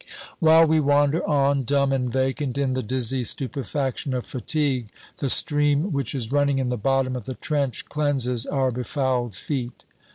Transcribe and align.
While 0.39 0.65
we 0.65 0.79
wander 0.79 1.23
on, 1.27 1.63
dumb 1.63 1.93
and 1.93 2.11
vacant, 2.11 2.57
in 2.57 2.73
the 2.73 2.81
dizzy 2.81 3.23
stupefaction 3.23 4.15
of 4.15 4.25
fatigue, 4.25 4.87
the 5.19 5.29
stream 5.29 5.91
which 5.93 6.15
is 6.15 6.31
running 6.31 6.57
in 6.57 6.69
the 6.69 6.75
bottom 6.75 7.15
of 7.15 7.25
the 7.25 7.35
trench 7.35 7.85
cleanses 7.85 8.47
our 8.47 8.71
befouled 8.71 9.35
feet. 9.35 9.83